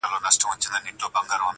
د 0.05 0.05
هلمند 0.11 0.35
څخه 0.41 0.55
شرنګى 0.63 0.91
د 0.99 1.03
امېلونو! 1.19 1.47